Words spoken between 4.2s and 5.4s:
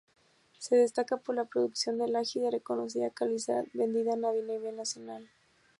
nivel nacional.